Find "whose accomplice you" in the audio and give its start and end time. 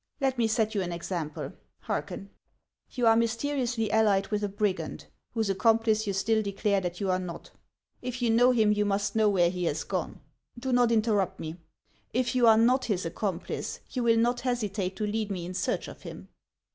5.35-6.13